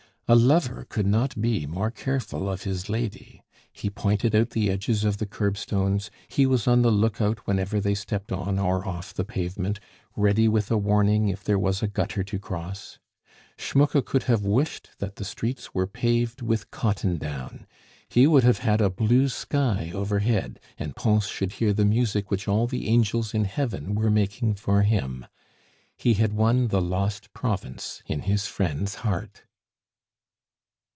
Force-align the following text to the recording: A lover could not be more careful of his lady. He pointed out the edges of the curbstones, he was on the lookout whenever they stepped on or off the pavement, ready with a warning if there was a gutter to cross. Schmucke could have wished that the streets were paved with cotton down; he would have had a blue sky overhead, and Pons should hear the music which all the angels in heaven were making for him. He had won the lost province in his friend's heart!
A 0.27 0.31
lover 0.31 0.85
could 0.87 1.05
not 1.07 1.41
be 1.41 1.67
more 1.67 1.91
careful 1.91 2.49
of 2.49 2.63
his 2.63 2.87
lady. 2.87 3.43
He 3.73 3.89
pointed 3.89 4.33
out 4.33 4.51
the 4.51 4.69
edges 4.69 5.03
of 5.03 5.17
the 5.17 5.25
curbstones, 5.25 6.09
he 6.25 6.45
was 6.45 6.69
on 6.69 6.83
the 6.83 6.89
lookout 6.89 7.39
whenever 7.39 7.81
they 7.81 7.93
stepped 7.95 8.31
on 8.31 8.57
or 8.57 8.87
off 8.87 9.13
the 9.13 9.25
pavement, 9.25 9.81
ready 10.15 10.47
with 10.47 10.71
a 10.71 10.77
warning 10.77 11.27
if 11.27 11.43
there 11.43 11.59
was 11.59 11.83
a 11.83 11.87
gutter 11.89 12.23
to 12.23 12.39
cross. 12.39 12.97
Schmucke 13.57 14.05
could 14.05 14.23
have 14.23 14.45
wished 14.45 14.91
that 14.99 15.17
the 15.17 15.25
streets 15.25 15.73
were 15.73 15.85
paved 15.85 16.41
with 16.41 16.71
cotton 16.71 17.17
down; 17.17 17.67
he 18.07 18.25
would 18.25 18.45
have 18.45 18.59
had 18.59 18.79
a 18.79 18.89
blue 18.89 19.27
sky 19.27 19.91
overhead, 19.93 20.61
and 20.77 20.95
Pons 20.95 21.27
should 21.27 21.53
hear 21.55 21.73
the 21.73 21.83
music 21.83 22.31
which 22.31 22.47
all 22.47 22.67
the 22.67 22.87
angels 22.87 23.33
in 23.33 23.43
heaven 23.43 23.95
were 23.95 24.09
making 24.09 24.53
for 24.55 24.83
him. 24.83 25.25
He 25.97 26.13
had 26.13 26.31
won 26.31 26.69
the 26.69 26.81
lost 26.81 27.33
province 27.33 28.01
in 28.05 28.21
his 28.21 28.45
friend's 28.47 28.95
heart! 29.03 29.43